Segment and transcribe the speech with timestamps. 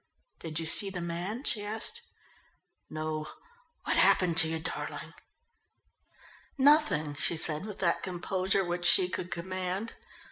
[0.39, 2.01] "Did you see the man?" she asked.
[2.89, 3.27] "No.
[3.83, 5.13] What happened to you, darling?"
[6.57, 9.93] "Nothing," she said with that composure which she could command.